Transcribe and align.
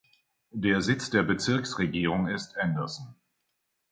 Der 0.55 0.81
Sitz 0.81 1.11
der 1.11 1.21
Bezirksregierung 1.21 2.27
ist 2.27 2.57
Anderson. 2.57 3.13